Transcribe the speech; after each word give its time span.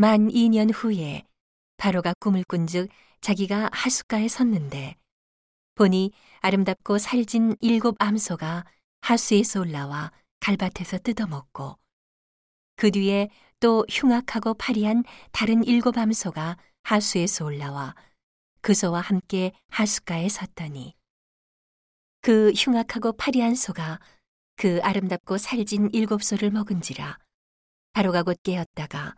만 0.00 0.28
2년 0.28 0.70
후에 0.72 1.24
바로가 1.76 2.14
꿈을 2.20 2.44
꾼즉 2.44 2.88
자기가 3.20 3.68
하숫가에 3.72 4.28
섰는데 4.28 4.94
보니 5.74 6.12
아름답고 6.38 6.98
살진 6.98 7.56
일곱 7.58 7.96
암소가 7.98 8.64
하수에서 9.00 9.58
올라와 9.58 10.12
갈밭에서 10.38 10.98
뜯어먹고 10.98 11.80
그 12.76 12.92
뒤에 12.92 13.28
또 13.58 13.84
흉악하고 13.90 14.54
파리한 14.54 15.02
다른 15.32 15.64
일곱 15.64 15.98
암소가 15.98 16.58
하수에서 16.84 17.44
올라와 17.44 17.96
그 18.60 18.74
소와 18.74 19.00
함께 19.00 19.50
하숫가에 19.70 20.28
섰더니 20.28 20.94
그 22.20 22.52
흉악하고 22.54 23.14
파리한 23.14 23.56
소가 23.56 23.98
그 24.54 24.78
아름답고 24.80 25.38
살진 25.38 25.90
일곱 25.92 26.22
소를 26.22 26.52
먹은지라 26.52 27.18
바로가 27.94 28.22
곧 28.22 28.36
깨었다가 28.44 29.16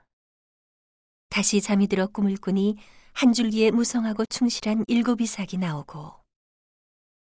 다시 1.31 1.61
잠이 1.61 1.87
들어 1.87 2.07
꿈을 2.07 2.37
꾸니 2.37 2.77
한 3.13 3.33
줄기에 3.33 3.71
무성하고 3.71 4.27
충실한 4.27 4.85
일곱 4.89 5.21
이삭이 5.21 5.59
나오고 5.59 6.13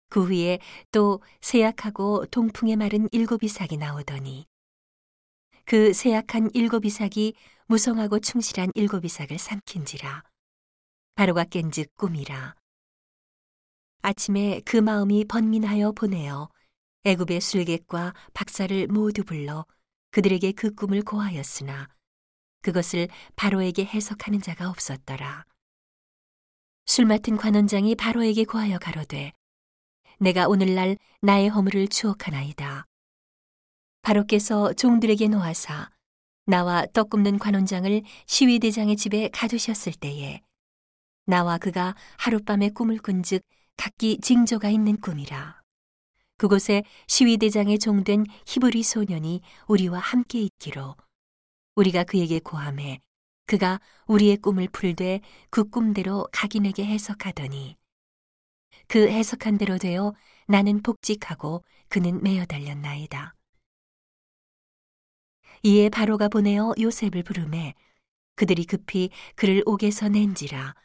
그 0.09 0.25
후에 0.25 0.59
또 0.91 1.21
세약하고 1.41 2.25
동풍에 2.25 2.75
마른 2.75 3.07
일곱 3.11 3.43
이삭이 3.43 3.77
나오더니 3.77 4.45
그 5.65 5.93
세약한 5.93 6.49
일곱 6.53 6.85
이삭이 6.85 7.35
무성하고 7.67 8.19
충실한 8.19 8.71
일곱 8.75 9.05
이삭을 9.05 9.37
삼킨지라. 9.37 10.23
바로가 11.15 11.45
깬즉 11.45 11.95
꿈이라. 11.95 12.55
아침에 14.01 14.61
그 14.65 14.77
마음이 14.77 15.25
번민하여 15.25 15.93
보내어 15.93 16.49
애굽의 17.05 17.41
술객과 17.41 18.13
박사를 18.33 18.87
모두 18.87 19.23
불러 19.23 19.65
그들에게 20.11 20.51
그 20.53 20.73
꿈을 20.73 21.03
고하였으나 21.03 21.92
그것을 22.63 23.07
바로에게 23.35 23.85
해석하는 23.85 24.41
자가 24.41 24.69
없었더라. 24.69 25.45
술 26.87 27.05
맡은 27.05 27.37
관원장이 27.37 27.95
바로에게 27.95 28.45
고하여 28.45 28.79
가로되 28.79 29.31
내가 30.19 30.47
오늘날 30.47 30.97
나의 31.21 31.49
허물을 31.49 31.87
추억하나이다. 31.89 32.85
바로께서 34.01 34.73
종들에게 34.73 35.27
놓아사 35.27 35.89
나와 36.45 36.85
떡 36.93 37.09
굽는 37.09 37.39
관원장을 37.39 38.01
시위대장의 38.25 38.97
집에 38.97 39.29
가두셨을 39.29 39.93
때에 39.93 40.41
나와 41.25 41.57
그가 41.57 41.95
하룻밤에 42.17 42.69
꿈을 42.69 42.97
꾼즉 42.97 43.43
각기 43.77 44.19
징조가 44.19 44.69
있는 44.69 44.99
꿈이라. 44.99 45.61
그곳에 46.37 46.83
시위대장의 47.07 47.79
종된 47.79 48.25
히브리 48.45 48.83
소년이 48.83 49.41
우리와 49.67 49.99
함께 49.99 50.41
있기로 50.41 50.95
우리가 51.75 52.03
그에게 52.03 52.39
고함해 52.39 53.01
그가 53.45 53.79
우리의 54.07 54.37
꿈을 54.37 54.67
풀되 54.69 55.21
그 55.49 55.69
꿈대로 55.69 56.27
각인에게 56.31 56.85
해석하더니 56.85 57.77
그 58.87 59.07
해석한 59.09 59.57
대로 59.57 59.77
되어 59.77 60.13
나는 60.47 60.81
복직하고 60.81 61.63
그는 61.89 62.21
매어 62.21 62.45
달렸나이다. 62.45 63.35
이에 65.63 65.89
바로가 65.89 66.27
보내어 66.27 66.73
요셉을 66.79 67.23
부르매 67.23 67.73
그들이 68.35 68.65
급히 68.65 69.09
그를 69.35 69.63
옥에서 69.65 70.09
낸지라 70.09 70.75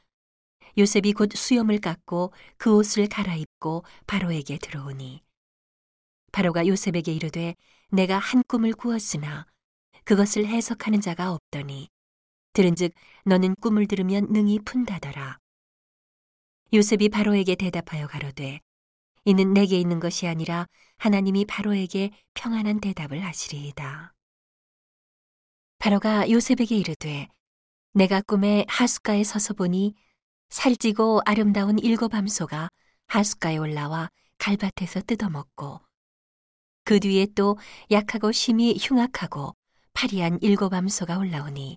요셉이 0.76 1.12
곧 1.12 1.30
수염을 1.34 1.80
깎고 1.80 2.32
그 2.56 2.76
옷을 2.76 3.08
갈아입고 3.08 3.84
바로에게 4.06 4.58
들어오니 4.58 5.22
바로가 6.30 6.66
요셉에게 6.66 7.12
이르되 7.12 7.54
내가 7.90 8.18
한 8.18 8.42
꿈을 8.46 8.72
꾸었으나 8.72 9.46
그것을 10.08 10.46
해석하는 10.46 11.02
자가 11.02 11.34
없더니 11.34 11.90
들은즉 12.54 12.94
너는 13.26 13.54
꿈을 13.56 13.86
들으면 13.86 14.28
능히 14.30 14.58
푼다더라. 14.58 15.36
요셉이 16.72 17.10
바로에게 17.10 17.56
대답하여 17.56 18.06
가로되 18.06 18.60
이는 19.26 19.52
내게 19.52 19.78
있는 19.78 20.00
것이 20.00 20.26
아니라 20.26 20.66
하나님이 20.96 21.44
바로에게 21.44 22.12
평안한 22.32 22.80
대답을 22.80 23.22
하시리이다. 23.22 24.14
바로가 25.78 26.30
요셉에게 26.30 26.74
이르되 26.74 27.28
내가 27.92 28.22
꿈에 28.22 28.64
하숫가에 28.66 29.22
서서 29.24 29.52
보니 29.52 29.94
살찌고 30.48 31.20
아름다운 31.26 31.78
일곱 31.78 32.14
암소가 32.14 32.70
하숫가에 33.08 33.58
올라와 33.58 34.08
갈밭에서 34.38 35.02
뜯어먹고 35.02 35.82
그 36.84 36.98
뒤에 36.98 37.26
또 37.34 37.58
약하고 37.90 38.32
심히 38.32 38.74
흉악하고 38.80 39.57
파리한 39.92 40.38
일곱 40.42 40.72
암소가 40.72 41.18
올라오니 41.18 41.76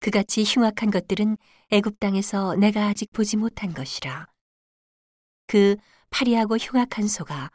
그같이 0.00 0.44
흉악한 0.44 0.90
것들은 0.90 1.36
애굽 1.70 2.00
땅에서 2.00 2.56
내가 2.56 2.86
아직 2.86 3.12
보지 3.12 3.36
못한 3.36 3.74
것이라. 3.74 4.26
그 5.46 5.76
파리하고 6.10 6.56
흉악한 6.56 7.06
소가 7.06 7.50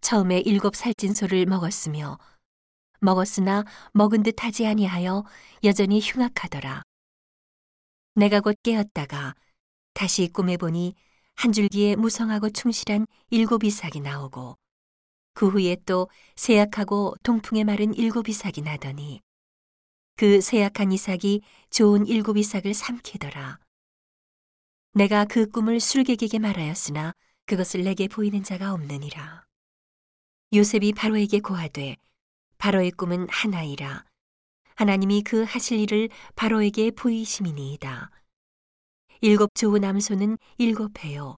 처음에 0.00 0.40
일곱 0.40 0.76
살찐 0.76 1.14
소를 1.14 1.46
먹었으며 1.46 2.18
먹었으나 3.00 3.64
먹은 3.92 4.22
듯 4.22 4.42
하지 4.42 4.66
아니하여 4.66 5.24
여전히 5.62 6.00
흉악하더라. 6.00 6.82
내가 8.16 8.40
곧 8.40 8.56
깨었다가 8.62 9.34
다시 9.92 10.28
꿈에 10.28 10.56
보니 10.56 10.94
한 11.36 11.52
줄기에 11.52 11.96
무성하고 11.96 12.50
충실한 12.50 13.06
일곱 13.30 13.64
이삭이 13.64 14.00
나오고 14.00 14.56
그 15.34 15.48
후에 15.48 15.76
또 15.84 16.08
세약하고 16.36 17.16
동풍에 17.22 17.64
마른 17.64 17.92
일곱 17.94 18.28
이삭이 18.28 18.62
나더니 18.62 19.20
그 20.16 20.40
세약한 20.40 20.92
이삭이 20.92 21.42
좋은 21.70 22.06
일곱 22.06 22.36
이삭을 22.36 22.72
삼키더라. 22.72 23.58
내가 24.92 25.24
그 25.24 25.50
꿈을 25.50 25.80
술객에게 25.80 26.38
말하였으나 26.38 27.12
그것을 27.46 27.82
내게 27.82 28.06
보이는 28.06 28.44
자가 28.44 28.72
없느니라. 28.72 29.44
요셉이 30.52 30.92
바로에게 30.92 31.40
고하되 31.40 31.96
바로의 32.58 32.92
꿈은 32.92 33.28
하나이라. 33.28 34.04
하나님이 34.76 35.22
그 35.22 35.42
하실 35.42 35.80
일을 35.80 36.10
바로에게 36.36 36.92
보이심이니이다. 36.92 38.10
일곱 39.20 39.52
좋은 39.54 39.82
암소는 39.82 40.38
일곱 40.58 41.04
해요. 41.04 41.34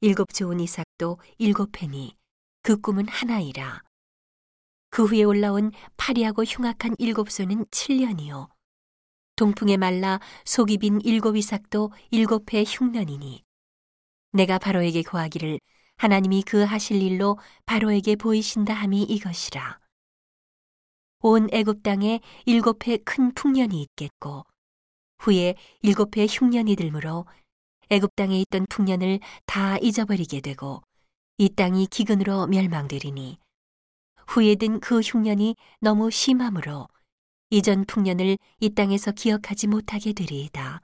일곱 0.00 0.32
좋은 0.32 0.58
이삭도 0.58 1.20
일곱 1.38 1.80
해니 1.80 2.19
그 2.62 2.78
꿈은 2.80 3.08
하나이라. 3.08 3.82
그 4.90 5.04
후에 5.04 5.22
올라온 5.22 5.72
파리하고 5.96 6.44
흉악한 6.44 6.96
일곱 6.98 7.30
소는 7.30 7.64
7년이요. 7.66 8.48
동풍에 9.36 9.76
말라 9.76 10.20
속이 10.44 10.78
빈 10.78 11.00
일곱 11.02 11.36
이삭도 11.36 11.92
일곱 12.10 12.52
해 12.52 12.64
흉년이니. 12.66 13.42
내가 14.32 14.58
바로에게 14.58 15.02
고하기를 15.02 15.58
하나님이 15.96 16.42
그 16.42 16.62
하실 16.62 17.02
일로 17.02 17.38
바로에게 17.66 18.16
보이신다 18.16 18.74
함이 18.74 19.02
이것이라. 19.04 19.80
온 21.22 21.48
애굽 21.52 21.82
땅에 21.82 22.20
일곱 22.46 22.86
해 22.86 22.96
큰 22.98 23.32
풍년이 23.34 23.80
있겠고 23.82 24.44
후에 25.18 25.54
일곱 25.82 26.16
해 26.16 26.26
흉년이 26.28 26.76
들므로 26.76 27.26
애굽 27.90 28.14
땅에 28.16 28.40
있던 28.40 28.66
풍년을 28.68 29.20
다 29.46 29.76
잊어버리게 29.78 30.40
되고 30.40 30.82
이 31.40 31.48
땅이 31.48 31.86
기근으로 31.86 32.46
멸망되리니 32.48 33.38
후에 34.28 34.56
든 34.56 34.78
그 34.78 35.00
흉년이 35.00 35.56
너무 35.80 36.10
심함으로 36.10 36.86
이전 37.48 37.86
풍년을 37.86 38.36
이 38.60 38.70
땅에서 38.74 39.12
기억하지 39.12 39.66
못하게 39.66 40.12
되리이다. 40.12 40.82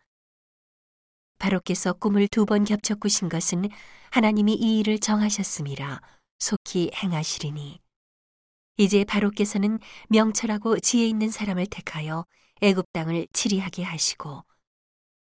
바로께서 1.39 1.93
꿈을 1.93 2.27
두 2.29 2.47
번 2.47 2.65
겹쳐 2.65 2.95
꾸신 2.95 3.29
것은 3.29 3.69
하나님이 4.11 4.55
이 4.55 4.79
일을 4.79 4.99
정하셨음이라 4.99 6.01
속히 6.39 6.91
행하시리니 6.95 7.79
이제 8.79 9.05
바로께서는 9.05 9.79
명철하고 10.09 10.79
지혜 10.81 11.07
있는 11.07 11.31
사람을 11.31 11.67
택하여 11.67 12.25
애굽 12.63 12.87
땅을 12.95 13.27
치리하게 13.35 13.83
하시고 13.83 14.43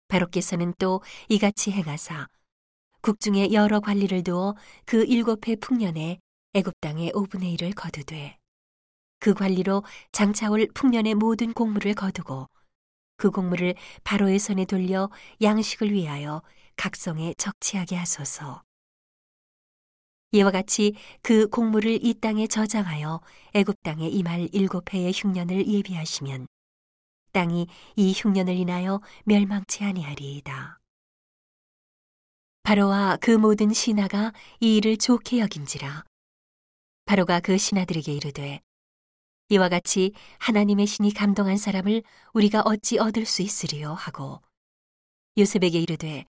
바로께서는 0.07 0.73
또 0.79 1.01
이같이 1.27 1.73
행하사 1.73 2.29
국중에 3.05 3.51
여러 3.51 3.81
관리를 3.81 4.23
두어 4.23 4.55
그 4.83 5.05
일곱 5.05 5.47
해 5.47 5.55
풍년에 5.55 6.17
애굽 6.55 6.73
땅의 6.81 7.11
5분의 7.11 7.55
1을 7.55 7.75
거두되 7.75 8.39
그 9.19 9.35
관리로 9.35 9.83
장차올 10.11 10.69
풍년의 10.73 11.13
모든 11.13 11.53
공물을 11.53 11.93
거두고 11.93 12.47
그 13.17 13.29
공물을 13.29 13.75
바로의 14.03 14.39
손에 14.39 14.65
돌려 14.65 15.11
양식을 15.39 15.91
위하여 15.91 16.41
각성에 16.77 17.35
적치하게 17.37 17.95
하소서. 17.95 18.63
이와 20.31 20.49
같이 20.49 20.95
그 21.21 21.47
공물을 21.47 22.03
이 22.03 22.15
땅에 22.19 22.47
저장하여 22.47 23.21
애굽 23.53 23.83
땅에 23.83 24.07
임할 24.07 24.49
일곱 24.51 24.91
해의 24.91 25.11
흉년을 25.15 25.67
예비하시면 25.67 26.47
땅이 27.33 27.67
이 27.97 28.13
흉년을 28.13 28.55
인하여 28.55 28.99
멸망치 29.25 29.83
아니하리이다. 29.83 30.79
바로와 32.65 33.17
그 33.21 33.29
모든 33.29 33.71
신하가 33.71 34.33
이 34.59 34.77
일을 34.77 34.97
좋게 34.97 35.37
여긴지라. 35.37 36.03
바로가 37.05 37.39
그 37.39 37.59
신하들에게 37.59 38.11
이르되 38.11 38.59
이와 39.49 39.69
같이 39.69 40.13
하나님의 40.39 40.87
신이 40.87 41.13
감동한 41.13 41.57
사람을 41.57 42.01
우리가 42.33 42.63
어찌 42.65 42.97
얻을 42.97 43.27
수 43.27 43.43
있으리요 43.43 43.93
하고 43.93 44.41
요셉에게 45.37 45.79
이르되 45.79 46.25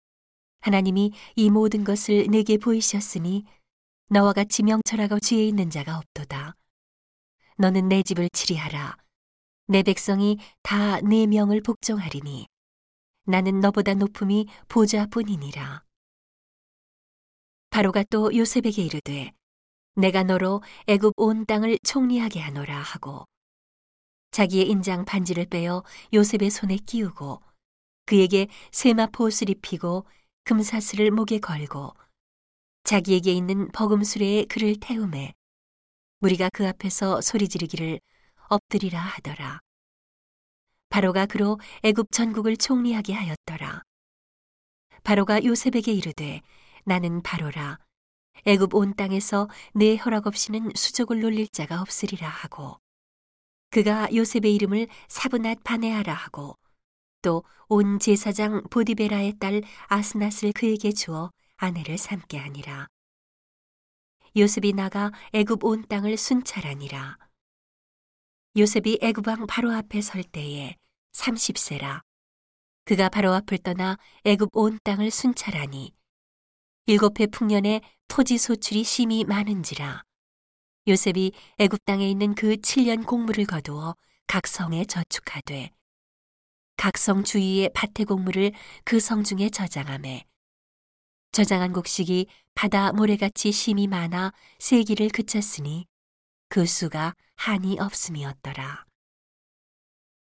하나님이 0.63 1.13
이 1.37 1.51
모든 1.51 1.85
것을 1.85 2.27
내게 2.29 2.59
보이셨으니 2.59 3.45
너와 4.11 4.33
같이 4.33 4.65
명철하고 4.65 5.21
지혜 5.21 5.47
있는 5.47 5.71
자가 5.71 5.99
없도다. 5.99 6.57
너는 7.59 7.89
내 7.89 8.03
집을 8.03 8.29
치리하라. 8.33 8.97
내 9.69 9.85
백성이 9.85 10.39
다 10.63 11.01
내 11.01 11.29
명을 11.29 11.63
복종하리니 11.63 12.49
나는 13.27 13.61
너보다 13.61 13.95
높음이 13.95 14.49
보좌뿐이니라. 14.67 15.84
바로가 17.75 18.05
또 18.09 18.33
요셉에게 18.33 18.85
이르되 18.85 19.33
내가 19.97 20.23
너로 20.23 20.63
애굽 20.87 21.13
온 21.17 21.45
땅을 21.45 21.81
총리하게 21.83 22.39
하노라 22.39 22.79
하고 22.79 23.25
자기의 24.31 24.69
인장 24.69 25.05
반지를 25.05 25.47
빼어 25.47 25.83
요셉의 26.13 26.51
손에 26.51 26.77
끼우고 26.77 27.43
그에게 28.07 28.47
세마포 28.71 29.25
옷을 29.25 29.51
입히고 29.51 30.07
금사슬을 30.45 31.11
목에 31.11 31.41
걸고 31.41 31.95
자기에게 32.85 33.33
있는 33.33 33.67
버금수레에 33.73 34.45
그를 34.45 34.77
태우매 34.79 35.35
우리가 36.21 36.51
그 36.55 36.69
앞에서 36.69 37.21
소리 37.23 37.49
지르기를 37.49 37.99
엎드리라 38.51 39.01
하더라. 39.01 39.59
바로가 40.91 41.27
그로 41.27 41.59
애굽 41.83 42.13
전국을 42.13 42.57
총리하게 42.57 43.15
하였더라. 43.15 43.83
바로가 45.03 45.45
요셉에게 45.45 45.93
이르되 45.93 46.41
나는 46.85 47.23
바로라. 47.23 47.79
애굽 48.47 48.75
온 48.75 48.95
땅에서 48.95 49.49
내 49.75 49.97
허락 49.97 50.27
없이는 50.27 50.73
수족을 50.75 51.21
놀릴 51.21 51.49
자가 51.49 51.81
없으리라 51.81 52.29
하고 52.29 52.79
그가 53.71 54.09
요셉의 54.15 54.55
이름을 54.55 54.89
사브낫 55.09 55.65
바네아라 55.65 56.13
하고 56.13 56.57
또 57.23 57.43
온 57.69 57.99
제사장 57.99 58.63
보디베라의 58.71 59.39
딸 59.39 59.63
아스낫을 59.89 60.53
그에게 60.55 60.93
주어 60.93 61.31
아내를 61.57 61.97
삼게 61.97 62.37
하니라. 62.37 62.89
요셉이 64.37 64.75
나가 64.75 65.11
애굽 65.33 65.65
온 65.65 65.87
땅을 65.89 66.17
순찰하니라. 66.17 67.19
요셉이 68.57 68.99
애굽 69.01 69.27
왕 69.27 69.47
바로 69.47 69.73
앞에 69.73 70.03
설 70.03 70.23
때에 70.23 70.77
30세라. 71.13 72.03
그가 72.85 73.09
바로 73.09 73.33
앞을 73.33 73.59
떠나 73.59 73.97
애굽 74.25 74.51
온 74.53 74.79
땅을 74.85 75.11
순찰하니 75.11 75.95
일곱 76.87 77.19
해 77.21 77.27
풍년에 77.27 77.81
토지 78.09 78.37
소출이 78.37 78.85
심히 78.85 79.25
많은지라. 79.25 80.03
요셉이 80.87 81.33
애굽 81.59 81.85
땅에 81.87 82.09
있는 82.11 82.35
그 82.35 82.57
7년 82.57 83.07
공물을 83.07 83.47
거두어 83.47 83.95
각 84.27 84.47
성에 84.47 84.85
저축하되 84.85 85.71
각 86.77 86.99
성 86.99 87.25
주위의 87.25 87.71
밭의 87.73 88.05
공물을 88.07 88.53
그 88.85 89.01
성 89.01 89.25
중에 89.25 89.49
저장함에 89.49 90.27
저장한 91.33 91.73
곡식이 91.73 92.27
바다 92.55 92.93
모래같이 92.93 93.51
심이 93.51 93.87
많아 93.87 94.33
세기를 94.59 95.09
그쳤으니 95.09 95.87
그 96.49 96.67
수가 96.67 97.15
한이 97.37 97.79
없음이었더라. 97.81 98.85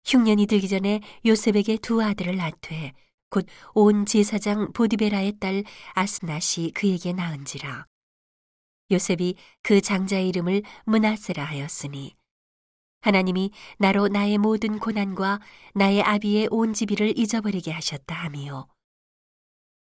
흉년이 0.06 0.46
들기 0.46 0.68
전에 0.68 1.00
요셉에게 1.26 1.76
두 1.82 2.02
아들을 2.02 2.36
낳되 2.36 2.94
곧 3.30 3.46
온 3.74 4.06
제사장 4.06 4.72
보디베라의 4.72 5.38
딸 5.38 5.64
아스낫이 5.94 6.72
그에게 6.74 7.12
낳은지라. 7.12 7.86
요셉이 8.90 9.36
그 9.62 9.80
장자의 9.80 10.28
이름을 10.28 10.62
문하세라 10.86 11.44
하였으니 11.44 12.16
하나님이 13.02 13.50
나로 13.78 14.08
나의 14.08 14.38
모든 14.38 14.78
고난과 14.78 15.40
나의 15.74 16.02
아비의 16.02 16.48
온 16.50 16.72
집이를 16.72 17.18
잊어버리게 17.18 17.70
하셨다 17.70 18.14
하미요. 18.14 18.66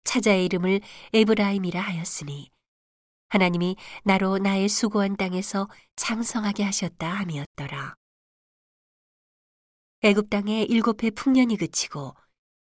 차자의 0.04 0.44
이름을 0.46 0.80
에브라임이라 1.12 1.80
하였으니 1.80 2.50
하나님이 3.28 3.76
나로 4.04 4.38
나의 4.38 4.68
수고한 4.68 5.16
땅에서 5.16 5.68
장성하게 5.96 6.62
하셨다 6.64 7.08
함이었더라. 7.08 7.94
애굽 10.02 10.30
땅에 10.30 10.62
일곱 10.62 11.02
해 11.02 11.10
풍년이 11.10 11.56
그치고 11.56 12.14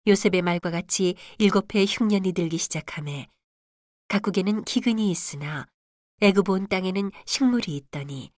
요셉의 0.06 0.42
말과 0.42 0.70
같이 0.70 1.14
일곱 1.38 1.74
해 1.74 1.84
흉년이 1.84 2.32
들기 2.32 2.56
시작함에 2.56 3.28
각국에는 4.08 4.64
기근이 4.64 5.10
있으나 5.10 5.66
애굽 6.22 6.48
온 6.48 6.68
땅에는 6.68 7.10
식물이 7.26 7.76
있더니 7.76 8.30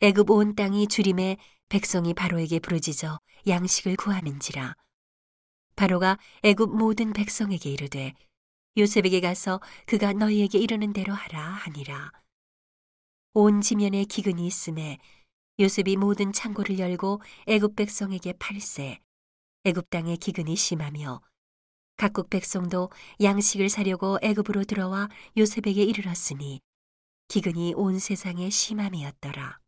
애굽 0.00 0.30
온 0.30 0.54
땅이 0.56 0.88
주림에 0.88 1.36
백성이 1.68 2.12
바로에게 2.12 2.58
부르짖어 2.58 3.20
양식을 3.46 3.96
구하는지라. 3.96 4.74
바로가 5.76 6.18
애굽 6.42 6.76
모든 6.76 7.12
백성에게 7.12 7.70
이르되 7.70 8.12
요셉에게 8.76 9.20
가서 9.20 9.60
그가 9.86 10.12
너희에게 10.12 10.58
이르는 10.58 10.92
대로 10.92 11.12
하라 11.12 11.40
하니라. 11.40 12.12
온 13.34 13.60
지면에 13.60 14.04
기근이 14.04 14.44
있음에 14.44 14.98
요셉이 15.60 15.96
모든 15.96 16.32
창고를 16.32 16.80
열고 16.80 17.22
애굽 17.46 17.76
백성에게 17.76 18.34
팔세 18.34 18.98
애굽 19.64 19.90
땅에 19.90 20.16
기근이 20.16 20.56
심하며 20.56 21.20
각국 21.98 22.30
백성도 22.30 22.88
양식을 23.20 23.68
사려고 23.68 24.18
애굽으로 24.22 24.64
들어와 24.64 25.10
요셉에게 25.36 25.82
이르렀으니 25.82 26.60
기근이 27.28 27.74
온 27.74 27.98
세상에 27.98 28.48
심함이었더라. 28.48 29.60